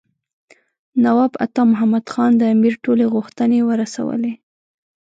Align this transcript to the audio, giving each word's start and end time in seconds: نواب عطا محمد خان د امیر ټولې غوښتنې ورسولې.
نواب 1.03 1.31
عطا 1.45 1.63
محمد 1.71 2.05
خان 2.13 2.31
د 2.37 2.41
امیر 2.53 2.73
ټولې 2.83 3.05
غوښتنې 3.13 3.59
ورسولې. 3.69 4.33